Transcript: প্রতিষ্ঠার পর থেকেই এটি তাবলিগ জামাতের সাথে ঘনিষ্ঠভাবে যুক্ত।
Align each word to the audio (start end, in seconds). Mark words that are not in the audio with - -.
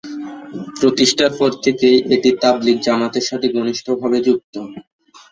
প্রতিষ্ঠার 0.79 1.31
পর 1.39 1.51
থেকেই 1.63 1.97
এটি 2.15 2.29
তাবলিগ 2.41 2.77
জামাতের 2.81 3.25
সাথে 3.29 3.47
ঘনিষ্ঠভাবে 3.55 4.17
যুক্ত। 4.27 4.55